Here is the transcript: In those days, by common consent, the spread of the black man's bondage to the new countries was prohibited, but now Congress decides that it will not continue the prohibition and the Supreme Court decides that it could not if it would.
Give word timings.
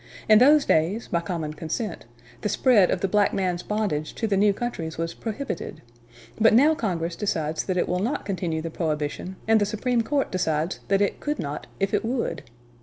In 0.27 0.39
those 0.39 0.65
days, 0.65 1.07
by 1.09 1.19
common 1.21 1.53
consent, 1.53 2.05
the 2.41 2.49
spread 2.49 2.89
of 2.89 3.01
the 3.01 3.07
black 3.07 3.35
man's 3.35 3.61
bondage 3.61 4.15
to 4.15 4.25
the 4.25 4.35
new 4.35 4.51
countries 4.51 4.97
was 4.97 5.13
prohibited, 5.13 5.83
but 6.39 6.55
now 6.55 6.73
Congress 6.73 7.15
decides 7.15 7.65
that 7.65 7.77
it 7.77 7.87
will 7.87 7.99
not 7.99 8.25
continue 8.25 8.63
the 8.63 8.71
prohibition 8.71 9.35
and 9.47 9.61
the 9.61 9.63
Supreme 9.67 10.01
Court 10.01 10.31
decides 10.31 10.79
that 10.87 11.01
it 11.01 11.19
could 11.19 11.37
not 11.37 11.67
if 11.79 11.93
it 11.93 12.03
would. 12.03 12.41